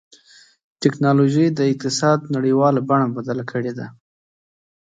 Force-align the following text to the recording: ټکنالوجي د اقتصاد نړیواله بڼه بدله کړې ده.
ټکنالوجي 0.81 1.45
د 1.57 1.59
اقتصاد 1.71 2.19
نړیواله 2.35 2.79
بڼه 2.89 3.07
بدله 3.17 3.43
کړې 3.51 3.73
ده. 3.77 3.87